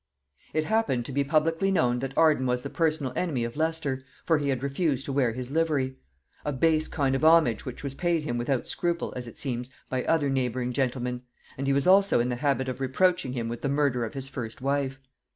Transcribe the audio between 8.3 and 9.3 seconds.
without scruple, as